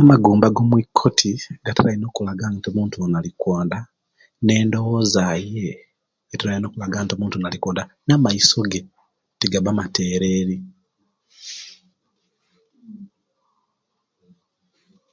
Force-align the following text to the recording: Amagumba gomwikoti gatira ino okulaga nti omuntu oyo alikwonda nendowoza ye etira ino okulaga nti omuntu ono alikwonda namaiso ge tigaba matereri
Amagumba 0.00 0.46
gomwikoti 0.56 1.30
gatira 1.64 1.90
ino 1.92 2.06
okulaga 2.10 2.44
nti 2.54 2.66
omuntu 2.70 2.94
oyo 2.96 3.16
alikwonda 3.20 3.78
nendowoza 4.44 5.24
ye 5.54 5.68
etira 6.32 6.56
ino 6.58 6.66
okulaga 6.68 6.96
nti 7.02 7.12
omuntu 7.14 7.34
ono 7.36 7.46
alikwonda 7.48 7.82
namaiso 8.06 8.60
ge 8.70 8.80
tigaba 9.38 9.70
matereri 9.78 10.56